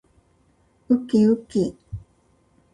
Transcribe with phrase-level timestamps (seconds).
[0.89, 1.77] うきうき